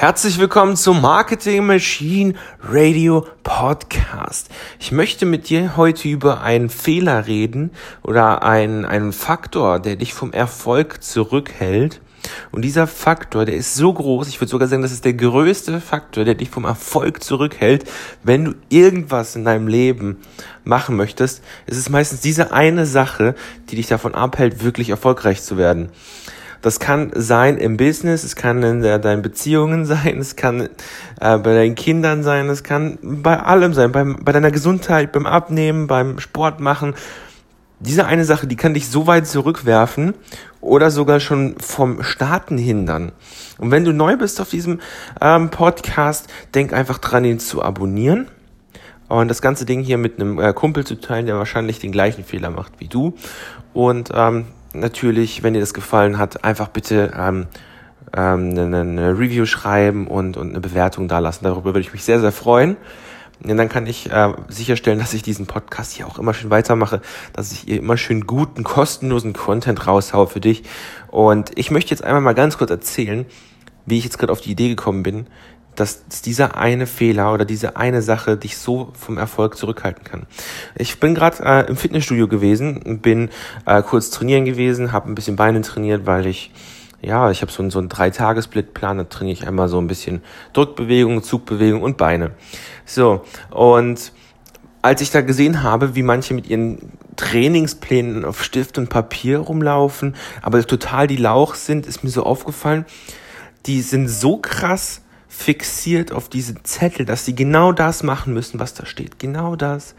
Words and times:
Herzlich 0.00 0.38
willkommen 0.38 0.76
zum 0.76 1.00
Marketing 1.00 1.66
Machine 1.66 2.34
Radio 2.62 3.26
Podcast. 3.42 4.48
Ich 4.78 4.92
möchte 4.92 5.26
mit 5.26 5.48
dir 5.48 5.76
heute 5.76 6.06
über 6.06 6.40
einen 6.40 6.70
Fehler 6.70 7.26
reden 7.26 7.72
oder 8.04 8.44
einen, 8.44 8.84
einen 8.84 9.12
Faktor, 9.12 9.80
der 9.80 9.96
dich 9.96 10.14
vom 10.14 10.32
Erfolg 10.32 11.02
zurückhält. 11.02 12.00
Und 12.52 12.62
dieser 12.62 12.86
Faktor, 12.86 13.44
der 13.44 13.56
ist 13.56 13.74
so 13.74 13.92
groß, 13.92 14.28
ich 14.28 14.40
würde 14.40 14.52
sogar 14.52 14.68
sagen, 14.68 14.82
das 14.82 14.92
ist 14.92 15.04
der 15.04 15.14
größte 15.14 15.80
Faktor, 15.80 16.24
der 16.24 16.36
dich 16.36 16.48
vom 16.48 16.64
Erfolg 16.64 17.24
zurückhält, 17.24 17.90
wenn 18.22 18.44
du 18.44 18.54
irgendwas 18.68 19.34
in 19.34 19.44
deinem 19.44 19.66
Leben 19.66 20.18
machen 20.62 20.94
möchtest. 20.94 21.42
Es 21.66 21.76
ist 21.76 21.90
meistens 21.90 22.20
diese 22.20 22.52
eine 22.52 22.86
Sache, 22.86 23.34
die 23.70 23.74
dich 23.74 23.88
davon 23.88 24.14
abhält, 24.14 24.62
wirklich 24.62 24.90
erfolgreich 24.90 25.42
zu 25.42 25.56
werden. 25.56 25.90
Das 26.60 26.80
kann 26.80 27.10
sein 27.14 27.56
im 27.56 27.76
Business, 27.76 28.24
es 28.24 28.34
kann 28.34 28.62
in 28.62 28.82
deinen 28.82 29.22
Beziehungen 29.22 29.84
sein, 29.84 30.18
es 30.18 30.36
kann 30.36 30.62
äh, 31.20 31.38
bei 31.38 31.54
deinen 31.54 31.74
Kindern 31.74 32.22
sein, 32.22 32.48
es 32.48 32.62
kann 32.62 32.98
bei 33.02 33.38
allem 33.38 33.74
sein, 33.74 33.92
beim, 33.92 34.18
bei 34.24 34.32
deiner 34.32 34.50
Gesundheit, 34.50 35.12
beim 35.12 35.26
Abnehmen, 35.26 35.86
beim 35.86 36.18
Sport 36.18 36.60
machen. 36.60 36.94
Diese 37.80 38.06
eine 38.06 38.24
Sache, 38.24 38.48
die 38.48 38.56
kann 38.56 38.74
dich 38.74 38.88
so 38.88 39.06
weit 39.06 39.28
zurückwerfen 39.28 40.14
oder 40.60 40.90
sogar 40.90 41.20
schon 41.20 41.54
vom 41.60 42.02
Starten 42.02 42.58
hindern. 42.58 43.12
Und 43.58 43.70
wenn 43.70 43.84
du 43.84 43.92
neu 43.92 44.16
bist 44.16 44.40
auf 44.40 44.50
diesem 44.50 44.80
ähm, 45.20 45.50
Podcast, 45.50 46.26
denk 46.54 46.72
einfach 46.72 46.98
dran, 46.98 47.24
ihn 47.24 47.38
zu 47.38 47.62
abonnieren 47.62 48.26
und 49.08 49.28
das 49.28 49.40
ganze 49.40 49.64
Ding 49.64 49.80
hier 49.80 49.96
mit 49.96 50.20
einem 50.20 50.40
äh, 50.40 50.52
Kumpel 50.52 50.84
zu 50.84 51.00
teilen, 51.00 51.26
der 51.26 51.36
wahrscheinlich 51.36 51.78
den 51.78 51.92
gleichen 51.92 52.24
Fehler 52.24 52.50
macht 52.50 52.72
wie 52.80 52.88
du. 52.88 53.14
Und 53.72 54.10
ähm, 54.12 54.46
natürlich, 54.72 55.42
wenn 55.42 55.54
dir 55.54 55.60
das 55.60 55.74
gefallen 55.74 56.18
hat, 56.18 56.44
einfach 56.44 56.68
bitte 56.68 57.12
ähm, 57.16 57.46
ähm, 58.16 58.50
eine, 58.50 58.80
eine 58.80 59.18
Review 59.18 59.46
schreiben 59.46 60.06
und, 60.06 60.36
und 60.36 60.50
eine 60.50 60.60
Bewertung 60.60 61.08
da 61.08 61.18
lassen. 61.18 61.44
Darüber 61.44 61.70
würde 61.70 61.80
ich 61.80 61.92
mich 61.92 62.04
sehr, 62.04 62.20
sehr 62.20 62.32
freuen. 62.32 62.76
Und 63.42 63.56
dann 63.56 63.68
kann 63.68 63.86
ich 63.86 64.10
äh, 64.10 64.32
sicherstellen, 64.48 64.98
dass 64.98 65.14
ich 65.14 65.22
diesen 65.22 65.46
Podcast 65.46 65.92
hier 65.92 66.08
auch 66.08 66.18
immer 66.18 66.34
schön 66.34 66.50
weitermache, 66.50 67.00
dass 67.32 67.52
ich 67.52 67.60
hier 67.60 67.78
immer 67.78 67.96
schön 67.96 68.26
guten, 68.26 68.64
kostenlosen 68.64 69.32
Content 69.32 69.86
raushaue 69.86 70.26
für 70.26 70.40
dich. 70.40 70.64
Und 71.08 71.56
ich 71.56 71.70
möchte 71.70 71.90
jetzt 71.90 72.02
einmal 72.02 72.20
mal 72.20 72.34
ganz 72.34 72.58
kurz 72.58 72.70
erzählen, 72.70 73.26
wie 73.86 73.98
ich 73.98 74.04
jetzt 74.04 74.18
gerade 74.18 74.32
auf 74.32 74.40
die 74.40 74.50
Idee 74.50 74.68
gekommen 74.68 75.04
bin, 75.04 75.28
dass 75.78 76.06
dieser 76.24 76.56
eine 76.56 76.86
Fehler 76.86 77.32
oder 77.32 77.44
diese 77.44 77.76
eine 77.76 78.02
Sache 78.02 78.36
dich 78.36 78.58
so 78.58 78.92
vom 78.98 79.18
Erfolg 79.18 79.56
zurückhalten 79.56 80.04
kann. 80.04 80.26
Ich 80.76 80.98
bin 80.98 81.14
gerade 81.14 81.42
äh, 81.44 81.68
im 81.68 81.76
Fitnessstudio 81.76 82.28
gewesen, 82.28 83.00
bin 83.00 83.30
äh, 83.66 83.82
kurz 83.82 84.10
trainieren 84.10 84.44
gewesen, 84.44 84.92
habe 84.92 85.10
ein 85.10 85.14
bisschen 85.14 85.36
Beine 85.36 85.60
trainiert, 85.60 86.06
weil 86.06 86.26
ich 86.26 86.52
ja, 87.00 87.30
ich 87.30 87.42
habe 87.42 87.52
so, 87.52 87.68
so 87.70 87.78
einen 87.78 87.88
Drei-Tages-Splitplan, 87.88 88.98
da 88.98 89.04
trainiere 89.04 89.38
ich 89.38 89.46
einmal 89.46 89.68
so 89.68 89.80
ein 89.80 89.86
bisschen 89.86 90.20
Drückbewegung, 90.52 91.22
Zugbewegung 91.22 91.82
und 91.82 91.96
Beine. 91.96 92.32
So, 92.84 93.22
und 93.50 94.12
als 94.82 95.00
ich 95.00 95.12
da 95.12 95.20
gesehen 95.20 95.62
habe, 95.62 95.94
wie 95.94 96.02
manche 96.02 96.34
mit 96.34 96.48
ihren 96.48 96.92
Trainingsplänen 97.14 98.24
auf 98.24 98.42
Stift 98.42 98.78
und 98.78 98.88
Papier 98.88 99.38
rumlaufen, 99.38 100.16
aber 100.42 100.64
total 100.66 101.06
die 101.06 101.16
Lauch 101.16 101.54
sind, 101.54 101.86
ist 101.86 102.02
mir 102.02 102.10
so 102.10 102.24
aufgefallen, 102.24 102.84
die 103.66 103.82
sind 103.82 104.08
so 104.08 104.38
krass 104.38 105.02
fixiert 105.28 106.10
auf 106.12 106.28
diese 106.28 106.62
Zettel, 106.62 107.04
dass 107.06 107.24
sie 107.24 107.34
genau 107.34 107.72
das 107.72 108.02
machen 108.02 108.32
müssen, 108.34 108.58
was 108.58 108.74
da 108.74 108.86
steht. 108.86 109.18
Genau 109.18 109.56
das. 109.56 109.94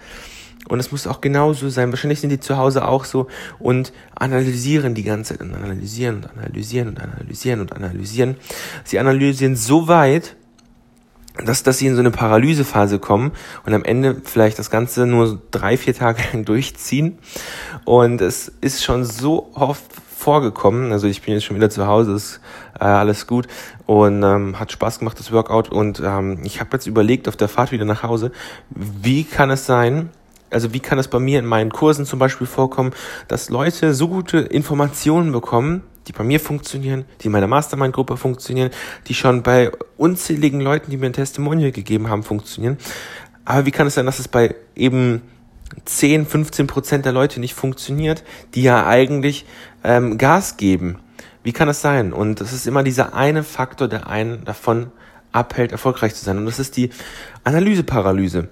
Und 0.67 0.79
es 0.79 0.91
muss 0.91 1.07
auch 1.07 1.21
genauso 1.21 1.69
sein. 1.69 1.91
Wahrscheinlich 1.91 2.19
sind 2.19 2.29
die 2.29 2.39
zu 2.39 2.57
Hause 2.57 2.87
auch 2.87 3.05
so 3.05 3.27
und 3.59 3.93
analysieren 4.15 4.93
die 4.93 5.03
ganze 5.03 5.33
Zeit 5.33 5.41
und 5.41 5.53
analysieren 5.55 6.17
und 6.17 6.29
analysieren 6.29 6.89
und 6.89 7.01
analysieren 7.01 7.61
und 7.61 7.73
analysieren. 7.73 8.35
Sie 8.83 8.99
analysieren 8.99 9.55
so 9.55 9.87
weit, 9.87 10.35
dass, 11.45 11.63
dass 11.63 11.77
sie 11.77 11.87
in 11.87 11.95
so 11.95 12.01
eine 12.01 12.11
Paralysephase 12.11 12.99
kommen 12.99 13.31
und 13.65 13.73
am 13.73 13.83
Ende 13.83 14.21
vielleicht 14.23 14.59
das 14.59 14.69
Ganze 14.69 15.05
nur 15.05 15.41
drei, 15.51 15.77
vier 15.77 15.95
Tage 15.95 16.21
lang 16.33 16.45
durchziehen. 16.45 17.17
Und 17.85 18.21
es 18.21 18.51
ist 18.61 18.83
schon 18.83 19.05
so 19.05 19.51
oft 19.53 19.85
vorgekommen. 20.17 20.91
Also 20.91 21.07
ich 21.07 21.21
bin 21.21 21.33
jetzt 21.33 21.45
schon 21.45 21.55
wieder 21.55 21.69
zu 21.69 21.87
Hause, 21.87 22.13
ist 22.13 22.41
äh, 22.79 22.85
alles 22.85 23.27
gut 23.27 23.47
und 23.85 24.23
ähm, 24.23 24.59
hat 24.59 24.71
Spaß 24.71 24.99
gemacht, 24.99 25.19
das 25.19 25.31
Workout. 25.31 25.69
Und 25.69 26.01
ähm, 26.03 26.39
ich 26.43 26.59
habe 26.59 26.71
jetzt 26.73 26.87
überlegt 26.87 27.27
auf 27.27 27.37
der 27.37 27.47
Fahrt 27.47 27.71
wieder 27.71 27.85
nach 27.85 28.03
Hause, 28.03 28.31
wie 28.69 29.23
kann 29.23 29.49
es 29.49 29.65
sein, 29.65 30.09
also 30.49 30.73
wie 30.73 30.79
kann 30.79 30.97
es 30.97 31.07
bei 31.07 31.19
mir 31.19 31.39
in 31.39 31.45
meinen 31.45 31.71
Kursen 31.71 32.05
zum 32.05 32.19
Beispiel 32.19 32.47
vorkommen, 32.47 32.91
dass 33.27 33.49
Leute 33.49 33.93
so 33.93 34.07
gute 34.07 34.39
Informationen 34.39 35.31
bekommen, 35.31 35.83
die 36.07 36.13
bei 36.13 36.23
mir 36.23 36.39
funktionieren, 36.39 37.05
die 37.21 37.27
in 37.27 37.31
meiner 37.31 37.47
Mastermind-Gruppe 37.47 38.17
funktionieren, 38.17 38.71
die 39.07 39.13
schon 39.13 39.43
bei 39.43 39.71
unzähligen 39.97 40.59
Leuten, 40.59 40.89
die 40.89 40.97
mir 40.97 41.05
ein 41.05 41.13
Testimonial 41.13 41.71
gegeben 41.71 42.09
haben, 42.09 42.23
funktionieren. 42.23 42.77
Aber 43.45 43.65
wie 43.65 43.71
kann 43.71 43.87
es 43.87 43.95
sein, 43.95 44.07
dass 44.07 44.19
es 44.19 44.27
bei 44.27 44.55
eben 44.75 45.21
10, 45.85 46.25
15 46.25 46.67
Prozent 46.67 47.05
der 47.05 47.11
Leute 47.11 47.39
nicht 47.39 47.53
funktioniert, 47.53 48.23
die 48.55 48.63
ja 48.63 48.87
eigentlich 48.87 49.45
ähm, 49.83 50.17
Gas 50.17 50.57
geben. 50.57 50.99
Wie 51.43 51.53
kann 51.53 51.67
das 51.67 51.81
sein? 51.81 52.13
Und 52.13 52.41
es 52.41 52.53
ist 52.53 52.67
immer 52.67 52.83
dieser 52.83 53.13
eine 53.13 53.43
Faktor, 53.43 53.87
der 53.87 54.07
einen 54.07 54.43
davon 54.45 54.91
abhält, 55.31 55.71
erfolgreich 55.71 56.15
zu 56.15 56.25
sein. 56.25 56.37
Und 56.37 56.45
das 56.45 56.59
ist 56.59 56.77
die 56.77 56.89
Analyseparalyse. 57.43 58.49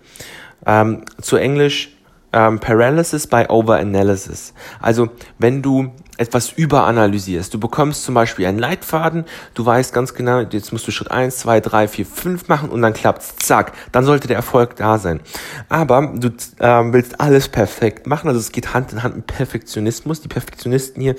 Ähm, 0.65 1.03
zu 1.21 1.37
Englisch 1.37 1.97
ähm, 2.33 2.59
Paralysis 2.59 3.27
by 3.27 3.45
Overanalysis. 3.49 4.53
Also 4.81 5.09
wenn 5.37 5.61
du 5.61 5.91
etwas 6.17 6.51
überanalysierst, 6.51 7.53
du 7.53 7.59
bekommst 7.59 8.03
zum 8.03 8.15
Beispiel 8.15 8.47
einen 8.47 8.59
Leitfaden, 8.59 9.25
du 9.53 9.65
weißt 9.65 9.93
ganz 9.93 10.13
genau, 10.13 10.39
jetzt 10.39 10.71
musst 10.71 10.87
du 10.87 10.91
Schritt 10.91 11.11
eins, 11.11 11.37
zwei, 11.37 11.59
drei, 11.59 11.87
vier, 11.87 12.05
fünf 12.05 12.47
machen 12.47 12.69
und 12.69 12.81
dann 12.81 12.93
klappt's, 12.93 13.35
zack, 13.37 13.73
dann 13.91 14.03
sollte 14.03 14.27
der 14.27 14.35
Erfolg 14.35 14.75
da 14.75 14.97
sein. 14.97 15.21
Aber 15.69 16.13
du 16.15 16.31
ähm, 16.59 16.93
willst 16.93 17.21
alles 17.21 17.49
perfekt 17.49 18.07
machen, 18.07 18.27
also 18.27 18.39
es 18.39 18.51
geht 18.51 18.73
Hand 18.73 18.91
in 18.93 19.03
Hand 19.03 19.15
mit 19.15 19.27
Perfektionismus. 19.27 20.21
Die 20.21 20.27
Perfektionisten 20.27 21.01
hier 21.01 21.15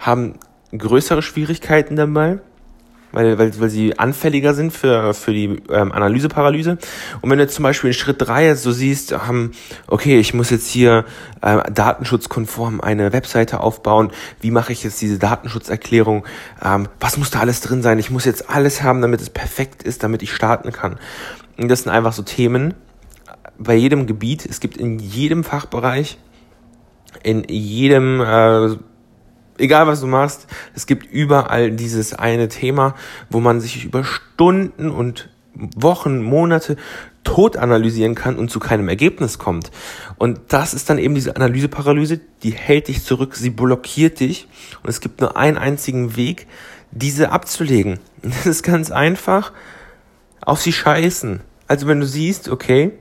haben 0.00 0.38
größere 0.76 1.22
Schwierigkeiten 1.22 1.96
dabei 1.96 2.40
weil, 3.14 3.38
weil, 3.38 3.58
weil 3.60 3.70
sie 3.70 3.98
anfälliger 3.98 4.54
sind 4.54 4.72
für, 4.72 5.14
für 5.14 5.32
die 5.32 5.62
ähm, 5.70 5.92
Analyseparalyse. 5.92 6.78
Und 7.20 7.30
wenn 7.30 7.38
du 7.38 7.44
jetzt 7.44 7.54
zum 7.54 7.62
Beispiel 7.62 7.88
in 7.88 7.94
Schritt 7.94 8.16
drei 8.18 8.46
jetzt 8.46 8.62
so 8.62 8.72
siehst, 8.72 9.12
ähm, 9.12 9.52
okay, 9.86 10.18
ich 10.18 10.34
muss 10.34 10.50
jetzt 10.50 10.68
hier 10.68 11.04
äh, 11.40 11.70
datenschutzkonform 11.70 12.80
eine 12.80 13.12
Webseite 13.12 13.60
aufbauen, 13.60 14.10
wie 14.40 14.50
mache 14.50 14.72
ich 14.72 14.82
jetzt 14.82 15.00
diese 15.00 15.18
Datenschutzerklärung, 15.18 16.26
ähm, 16.62 16.88
was 17.00 17.16
muss 17.16 17.30
da 17.30 17.40
alles 17.40 17.60
drin 17.60 17.82
sein, 17.82 17.98
ich 17.98 18.10
muss 18.10 18.24
jetzt 18.24 18.50
alles 18.50 18.82
haben, 18.82 19.00
damit 19.00 19.20
es 19.20 19.30
perfekt 19.30 19.84
ist, 19.84 20.02
damit 20.02 20.22
ich 20.22 20.32
starten 20.32 20.72
kann. 20.72 20.98
Und 21.56 21.68
das 21.68 21.84
sind 21.84 21.92
einfach 21.92 22.12
so 22.12 22.22
Themen 22.22 22.74
bei 23.56 23.76
jedem 23.76 24.06
Gebiet, 24.06 24.44
es 24.44 24.58
gibt 24.58 24.76
in 24.76 24.98
jedem 24.98 25.44
Fachbereich, 25.44 26.18
in 27.22 27.44
jedem 27.44 28.20
äh, 28.20 28.76
egal 29.58 29.86
was 29.86 30.00
du 30.00 30.06
machst, 30.06 30.46
es 30.74 30.86
gibt 30.86 31.10
überall 31.10 31.70
dieses 31.70 32.14
eine 32.14 32.48
Thema, 32.48 32.94
wo 33.30 33.40
man 33.40 33.60
sich 33.60 33.84
über 33.84 34.04
Stunden 34.04 34.90
und 34.90 35.28
Wochen, 35.54 36.22
Monate 36.22 36.76
tot 37.22 37.56
analysieren 37.56 38.14
kann 38.14 38.36
und 38.36 38.50
zu 38.50 38.60
keinem 38.60 38.88
Ergebnis 38.88 39.38
kommt. 39.38 39.70
Und 40.18 40.40
das 40.48 40.74
ist 40.74 40.90
dann 40.90 40.98
eben 40.98 41.14
diese 41.14 41.36
Analyseparalyse, 41.36 42.20
die 42.42 42.50
hält 42.50 42.88
dich 42.88 43.02
zurück, 43.02 43.36
sie 43.36 43.50
blockiert 43.50 44.20
dich 44.20 44.46
und 44.82 44.90
es 44.90 45.00
gibt 45.00 45.20
nur 45.20 45.36
einen 45.36 45.56
einzigen 45.56 46.16
Weg, 46.16 46.46
diese 46.90 47.30
abzulegen. 47.30 47.98
Das 48.22 48.46
ist 48.46 48.62
ganz 48.62 48.90
einfach, 48.90 49.52
auf 50.40 50.60
sie 50.60 50.72
scheißen. 50.72 51.40
Also 51.68 51.86
wenn 51.86 52.00
du 52.00 52.06
siehst, 52.06 52.48
okay, 52.48 52.92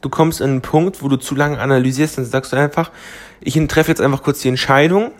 du 0.00 0.08
kommst 0.08 0.40
in 0.40 0.50
einen 0.50 0.60
Punkt, 0.60 1.02
wo 1.02 1.08
du 1.08 1.16
zu 1.16 1.34
lange 1.34 1.58
analysierst, 1.58 2.18
dann 2.18 2.24
sagst 2.24 2.52
du 2.52 2.56
einfach, 2.56 2.92
ich 3.40 3.54
treffe 3.66 3.90
jetzt 3.90 4.00
einfach 4.00 4.22
kurz 4.22 4.40
die 4.40 4.48
Entscheidung, 4.48 5.10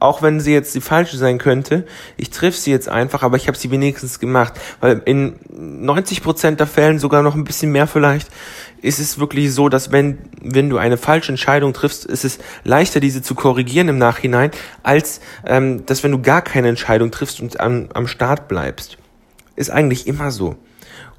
auch 0.00 0.22
wenn 0.22 0.40
sie 0.40 0.52
jetzt 0.52 0.74
die 0.74 0.80
falsche 0.80 1.16
sein 1.16 1.38
könnte, 1.38 1.86
ich 2.16 2.30
triff 2.30 2.56
sie 2.56 2.70
jetzt 2.70 2.88
einfach, 2.88 3.22
aber 3.22 3.36
ich 3.36 3.46
habe 3.46 3.56
sie 3.56 3.70
wenigstens 3.70 4.18
gemacht. 4.18 4.54
Weil 4.80 5.02
in 5.04 5.38
90% 5.50 6.56
der 6.56 6.66
Fällen, 6.66 6.98
sogar 6.98 7.22
noch 7.22 7.34
ein 7.34 7.44
bisschen 7.44 7.70
mehr 7.70 7.86
vielleicht, 7.86 8.28
ist 8.82 8.98
es 8.98 9.18
wirklich 9.18 9.52
so, 9.52 9.68
dass 9.68 9.92
wenn, 9.92 10.18
wenn 10.42 10.70
du 10.70 10.78
eine 10.78 10.96
falsche 10.96 11.32
Entscheidung 11.32 11.72
triffst, 11.74 12.06
ist 12.06 12.24
es 12.24 12.38
leichter, 12.64 13.00
diese 13.00 13.22
zu 13.22 13.34
korrigieren 13.34 13.88
im 13.88 13.98
Nachhinein, 13.98 14.50
als 14.82 15.20
ähm, 15.44 15.84
dass 15.86 16.02
wenn 16.02 16.12
du 16.12 16.22
gar 16.22 16.42
keine 16.42 16.68
Entscheidung 16.68 17.10
triffst 17.10 17.40
und 17.40 17.60
am, 17.60 17.88
am 17.92 18.06
Start 18.06 18.48
bleibst. 18.48 18.96
Ist 19.54 19.70
eigentlich 19.70 20.06
immer 20.06 20.30
so. 20.30 20.56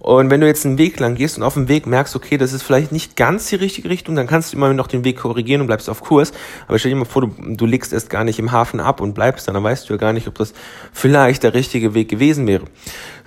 Und 0.01 0.31
wenn 0.31 0.41
du 0.41 0.47
jetzt 0.47 0.65
einen 0.65 0.79
Weg 0.79 0.99
lang 0.99 1.13
gehst 1.13 1.37
und 1.37 1.43
auf 1.43 1.53
dem 1.53 1.67
Weg 1.67 1.85
merkst, 1.85 2.15
okay, 2.15 2.37
das 2.37 2.53
ist 2.53 2.63
vielleicht 2.63 2.91
nicht 2.91 3.15
ganz 3.15 3.49
die 3.49 3.55
richtige 3.55 3.87
Richtung, 3.87 4.15
dann 4.15 4.25
kannst 4.25 4.51
du 4.51 4.57
immer 4.57 4.73
noch 4.73 4.87
den 4.87 5.03
Weg 5.03 5.17
korrigieren 5.17 5.61
und 5.61 5.67
bleibst 5.67 5.91
auf 5.91 6.01
Kurs. 6.01 6.31
Aber 6.67 6.79
stell 6.79 6.89
dir 6.89 6.97
mal 6.97 7.05
vor, 7.05 7.21
du, 7.21 7.55
du 7.55 7.65
legst 7.67 7.93
erst 7.93 8.09
gar 8.09 8.23
nicht 8.23 8.39
im 8.39 8.51
Hafen 8.51 8.79
ab 8.79 8.99
und 8.99 9.13
bleibst 9.13 9.47
dann, 9.47 9.53
dann 9.53 9.63
weißt 9.63 9.87
du 9.87 9.93
ja 9.93 9.97
gar 9.97 10.11
nicht, 10.11 10.27
ob 10.27 10.35
das 10.39 10.53
vielleicht 10.91 11.43
der 11.43 11.53
richtige 11.53 11.93
Weg 11.93 12.09
gewesen 12.09 12.47
wäre. 12.47 12.63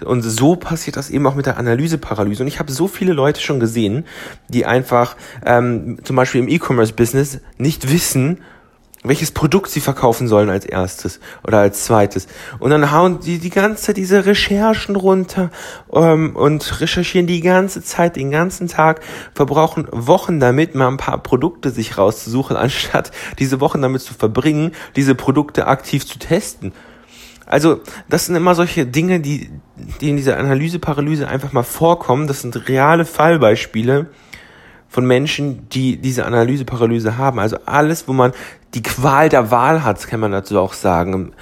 Und 0.05 0.23
so 0.23 0.57
passiert 0.57 0.97
das 0.97 1.11
eben 1.11 1.25
auch 1.29 1.37
mit 1.37 1.47
der 1.47 1.59
Analyseparalyse. 1.59 2.43
Und 2.43 2.49
ich 2.49 2.59
habe 2.59 2.73
so 2.73 2.89
viele 2.89 3.13
Leute 3.13 3.41
schon 3.41 3.61
gesehen, 3.61 4.05
die 4.49 4.67
einfach 4.67 5.17
ähm, 5.47 5.99
zum 6.03 6.17
Beispiel 6.17 6.41
im 6.41 6.49
E-Commerce-Business 6.49 7.39
nicht 7.57 7.93
wissen, 7.93 8.39
welches 9.05 9.31
Produkt 9.31 9.71
sie 9.71 9.81
verkaufen 9.81 10.27
sollen 10.27 10.49
als 10.49 10.65
erstes 10.65 11.21
oder 11.47 11.59
als 11.59 11.85
zweites. 11.85 12.27
Und 12.59 12.71
dann 12.71 12.91
hauen 12.91 13.21
die 13.21 13.39
die 13.39 13.51
ganze 13.51 13.85
Zeit 13.85 13.97
diese 13.99 14.25
Recherchen 14.25 14.97
runter 14.97 15.51
ähm, 15.93 16.35
und 16.35 16.81
recherchieren 16.81 17.27
die 17.27 17.43
ganze 17.43 17.83
Zeit, 17.83 18.17
den 18.17 18.31
ganzen 18.31 18.67
Tag, 18.67 19.03
verbrauchen 19.35 19.87
Wochen 19.93 20.41
damit, 20.41 20.75
mal 20.75 20.89
ein 20.89 20.97
paar 20.97 21.19
Produkte 21.19 21.71
sich 21.71 21.99
rauszusuchen, 21.99 22.57
anstatt 22.65 23.13
diese 23.39 23.61
Wochen 23.61 23.83
damit 23.83 24.01
zu 24.01 24.15
verbringen, 24.15 24.73
diese 24.97 25.15
Produkte 25.15 25.67
aktiv 25.67 26.07
zu 26.07 26.19
testen. 26.19 26.73
Also, 27.47 27.81
das 28.09 28.25
sind 28.25 28.37
immer 28.37 28.55
solche 28.55 28.87
Dinge, 28.87 29.21
die, 29.21 29.51
die 30.01 30.09
in 30.09 30.17
dieser 30.17 30.39
Analyseparalyse 30.39 31.29
einfach 31.29 31.53
mal 31.53 31.63
vorkommen. 31.63 32.27
Das 32.27 32.41
sind 32.41 32.69
reale 32.69 33.05
Fallbeispiele 33.05 34.07
von 34.95 35.07
Menschen, 35.07 35.69
die 35.71 35.97
diese 35.97 36.25
Analyseparalyse 36.25 37.19
haben. 37.19 37.41
Also 37.41 37.57
alles, 37.67 38.07
wo 38.07 38.13
man 38.13 38.31
die 38.75 38.83
Qual 38.83 39.29
der 39.29 39.51
Wahl 39.51 39.83
hat, 39.83 40.07
kann 40.07 40.21
man 40.21 40.31
dazu 40.31 40.57
auch 40.61 40.73
sagen. 40.73 41.33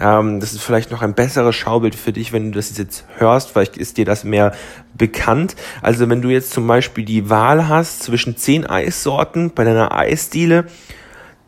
Ähm, 0.00 0.40
das 0.40 0.54
ist 0.54 0.62
vielleicht 0.62 0.90
noch 0.90 1.02
ein 1.02 1.12
besseres 1.12 1.54
Schaubild 1.54 1.94
für 1.94 2.14
dich, 2.14 2.32
wenn 2.32 2.52
du 2.52 2.56
das 2.56 2.74
jetzt 2.78 3.04
hörst. 3.18 3.50
Vielleicht 3.50 3.76
ist 3.76 3.98
dir 3.98 4.06
das 4.06 4.24
mehr 4.24 4.52
bekannt. 4.96 5.56
Also 5.82 6.08
wenn 6.08 6.22
du 6.22 6.30
jetzt 6.30 6.52
zum 6.52 6.66
Beispiel 6.66 7.04
die 7.04 7.28
Wahl 7.28 7.68
hast 7.68 8.02
zwischen 8.02 8.38
zehn 8.38 8.64
Eissorten 8.64 9.50
bei 9.54 9.64
deiner 9.64 9.94
Eisdiele, 9.94 10.64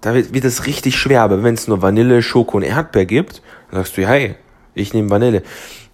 da 0.03 0.13
wird, 0.13 0.45
es 0.45 0.67
richtig 0.67 0.99
schwer. 0.99 1.23
Aber 1.23 1.43
wenn 1.43 1.55
es 1.55 1.67
nur 1.67 1.81
Vanille, 1.81 2.21
Schoko 2.21 2.59
und 2.59 2.63
Erdbeer 2.63 3.07
gibt, 3.07 3.41
dann 3.71 3.81
sagst 3.81 3.97
du, 3.97 4.07
hey, 4.07 4.35
ich 4.75 4.93
nehme 4.93 5.09
Vanille. 5.09 5.43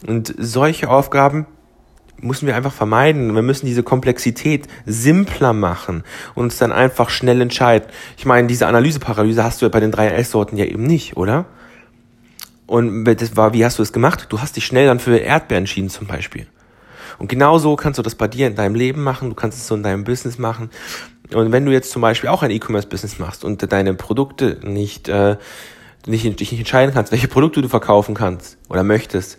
Und 0.05 0.35
solche 0.37 0.91
Aufgaben 0.91 1.47
müssen 2.23 2.47
wir 2.47 2.57
einfach 2.57 2.73
vermeiden. 2.73 3.35
Wir 3.35 3.43
müssen 3.43 3.67
diese 3.67 3.83
Komplexität 3.83 4.67
simpler 4.87 5.53
machen 5.53 6.05
und 6.35 6.45
uns 6.45 6.59
dann 6.59 6.73
einfach 6.73 7.11
schnell 7.11 7.41
entscheiden. 7.41 7.89
Ich 8.17 8.27
meine, 8.27 8.49
diese 8.49 8.67
Analyseparalyse 8.67 9.45
hast 9.45 9.61
du 9.61 9.67
ja 9.67 9.71
bei 9.71 9.81
den 9.81 9.91
drei 9.91 10.09
S-Sorten 10.09 10.57
ja 10.57 10.65
eben 10.65 10.83
nicht, 10.83 11.17
oder? 11.17 11.47
Und 12.67 13.05
das 13.05 13.37
war, 13.37 13.53
wie 13.53 13.65
hast 13.65 13.79
du 13.79 13.83
es 13.83 13.93
gemacht? 13.93 14.27
Du 14.29 14.41
hast 14.41 14.57
dich 14.57 14.65
schnell 14.65 14.87
dann 14.87 15.01
für 15.01 15.17
Erdbeer 15.17 15.59
entschieden 15.59 15.91
zum 15.91 16.07
Beispiel. 16.07 16.47
Und 17.19 17.29
genauso 17.29 17.77
kannst 17.77 17.99
du 17.99 18.03
das 18.03 18.15
bei 18.15 18.29
dir 18.29 18.47
in 18.47 18.55
deinem 18.55 18.75
Leben 18.75 19.03
machen, 19.03 19.29
du 19.29 19.35
kannst 19.35 19.59
es 19.59 19.67
so 19.67 19.75
in 19.75 19.83
deinem 19.83 20.05
Business 20.05 20.39
machen. 20.39 20.71
Und 21.35 21.53
wenn 21.53 21.67
du 21.67 21.73
jetzt 21.73 21.91
zum 21.91 22.01
Beispiel 22.01 22.31
auch 22.31 22.43
ein 22.43 22.51
E-Commerce-Business 22.51 23.19
machst 23.19 23.45
und 23.45 23.73
deine 23.73 23.95
Produkte 23.95 24.59
nicht, 24.63 25.09
äh, 25.09 25.37
nicht, 26.07 26.25
dich 26.41 26.53
nicht 26.53 26.61
entscheiden 26.61 26.95
kannst, 26.95 27.13
welche 27.13 27.29
Produkte 27.29 27.61
du 27.61 27.69
verkaufen 27.69 28.15
kannst 28.15 28.57
oder 28.69 28.85
möchtest, 28.85 29.39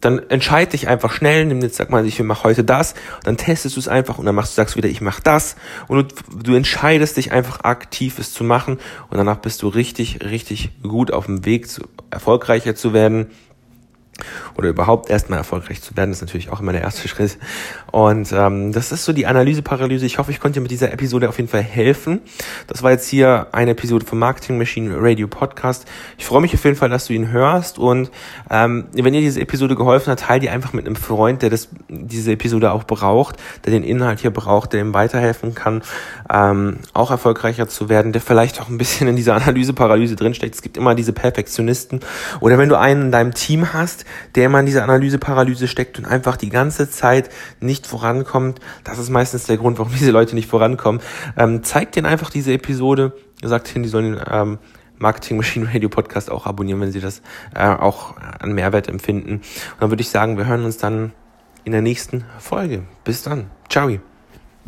dann 0.00 0.18
entscheide 0.30 0.72
dich 0.72 0.88
einfach 0.88 1.12
schnell, 1.12 1.44
nimm 1.44 1.60
jetzt, 1.60 1.76
sag 1.76 1.90
mal, 1.90 2.06
ich 2.06 2.20
mache 2.22 2.44
heute 2.44 2.64
das, 2.64 2.94
dann 3.24 3.36
testest 3.36 3.76
du 3.76 3.80
es 3.80 3.88
einfach 3.88 4.18
und 4.18 4.26
dann 4.26 4.34
machst 4.34 4.52
du, 4.52 4.56
sagst 4.56 4.76
wieder, 4.76 4.88
ich 4.88 5.00
mache 5.00 5.22
das. 5.22 5.56
Und 5.88 6.12
du, 6.12 6.42
du 6.42 6.54
entscheidest 6.54 7.16
dich 7.16 7.32
einfach 7.32 7.60
aktiv 7.60 8.18
es 8.18 8.32
zu 8.32 8.44
machen 8.44 8.78
und 9.10 9.18
danach 9.18 9.38
bist 9.38 9.62
du 9.62 9.68
richtig, 9.68 10.24
richtig 10.24 10.70
gut 10.82 11.12
auf 11.12 11.26
dem 11.26 11.44
Weg, 11.44 11.68
zu, 11.68 11.82
erfolgreicher 12.10 12.74
zu 12.74 12.92
werden 12.92 13.30
oder 14.56 14.68
überhaupt 14.68 15.10
erstmal 15.10 15.38
erfolgreich 15.38 15.82
zu 15.82 15.96
werden, 15.96 16.10
ist 16.10 16.20
natürlich 16.20 16.50
auch 16.50 16.60
immer 16.60 16.72
der 16.72 16.82
erste 16.82 17.08
Schritt. 17.08 17.38
Und 17.90 18.32
ähm, 18.32 18.72
das 18.72 18.92
ist 18.92 19.04
so 19.04 19.12
die 19.12 19.26
Analyseparalyse. 19.26 20.06
Ich 20.06 20.18
hoffe, 20.18 20.30
ich 20.30 20.40
konnte 20.40 20.58
dir 20.58 20.62
mit 20.62 20.70
dieser 20.70 20.92
Episode 20.92 21.28
auf 21.28 21.38
jeden 21.38 21.48
Fall 21.48 21.62
helfen. 21.62 22.20
Das 22.66 22.82
war 22.82 22.90
jetzt 22.90 23.08
hier 23.08 23.48
eine 23.52 23.72
Episode 23.72 24.06
vom 24.06 24.18
Marketing 24.18 24.58
Machine 24.58 24.94
Radio 24.98 25.26
Podcast. 25.26 25.86
Ich 26.18 26.26
freue 26.26 26.40
mich 26.40 26.54
auf 26.54 26.64
jeden 26.64 26.76
Fall, 26.76 26.88
dass 26.88 27.06
du 27.06 27.12
ihn 27.12 27.30
hörst. 27.30 27.78
Und 27.78 28.10
ähm, 28.50 28.86
wenn 28.92 29.12
dir 29.12 29.20
diese 29.20 29.40
Episode 29.40 29.74
geholfen 29.74 30.10
hat, 30.10 30.20
teile 30.20 30.40
die 30.40 30.50
einfach 30.50 30.72
mit 30.72 30.86
einem 30.86 30.96
Freund, 30.96 31.42
der 31.42 31.50
das, 31.50 31.68
diese 31.88 32.32
Episode 32.32 32.72
auch 32.72 32.84
braucht, 32.84 33.36
der 33.64 33.72
den 33.72 33.82
Inhalt 33.82 34.20
hier 34.20 34.30
braucht, 34.30 34.72
der 34.72 34.80
ihm 34.80 34.94
weiterhelfen 34.94 35.54
kann, 35.54 35.82
ähm, 36.32 36.78
auch 36.92 37.10
erfolgreicher 37.10 37.68
zu 37.68 37.88
werden, 37.88 38.12
der 38.12 38.20
vielleicht 38.20 38.60
auch 38.60 38.68
ein 38.68 38.78
bisschen 38.78 39.08
in 39.08 39.16
dieser 39.16 39.34
Analyseparalyse 39.40 40.16
drinsteckt. 40.16 40.54
Es 40.54 40.62
gibt 40.62 40.76
immer 40.76 40.94
diese 40.94 41.12
Perfektionisten. 41.12 42.00
Oder 42.40 42.58
wenn 42.58 42.68
du 42.68 42.78
einen 42.78 43.06
in 43.06 43.12
deinem 43.12 43.34
Team 43.34 43.72
hast, 43.72 44.04
der 44.34 44.46
immer 44.46 44.60
in 44.60 44.66
dieser 44.66 44.84
Analyseparalyse 44.84 45.68
steckt 45.68 45.98
und 45.98 46.04
einfach 46.04 46.36
die 46.36 46.48
ganze 46.48 46.90
Zeit 46.90 47.30
nicht 47.60 47.86
vorankommt. 47.86 48.60
Das 48.84 48.98
ist 48.98 49.10
meistens 49.10 49.44
der 49.44 49.56
Grund, 49.56 49.78
warum 49.78 49.92
diese 49.98 50.10
Leute 50.10 50.34
nicht 50.34 50.48
vorankommen. 50.48 51.00
Ähm, 51.36 51.62
zeigt 51.62 51.96
denen 51.96 52.06
einfach 52.06 52.30
diese 52.30 52.52
Episode, 52.52 53.12
sagt 53.42 53.74
ihnen, 53.74 53.82
die 53.82 53.88
sollen 53.88 54.12
den 54.12 54.20
ähm, 54.30 54.58
Marketing 54.98 55.38
Machine 55.38 55.66
Radio 55.72 55.88
Podcast 55.88 56.30
auch 56.30 56.46
abonnieren, 56.46 56.80
wenn 56.80 56.92
sie 56.92 57.00
das 57.00 57.22
äh, 57.54 57.66
auch 57.66 58.16
an 58.38 58.52
Mehrwert 58.52 58.88
empfinden. 58.88 59.36
Und 59.36 59.80
dann 59.80 59.90
würde 59.90 60.02
ich 60.02 60.10
sagen, 60.10 60.36
wir 60.36 60.46
hören 60.46 60.64
uns 60.64 60.76
dann 60.76 61.12
in 61.64 61.72
der 61.72 61.82
nächsten 61.82 62.24
Folge. 62.38 62.84
Bis 63.04 63.22
dann. 63.22 63.50
Ciao. 63.68 63.88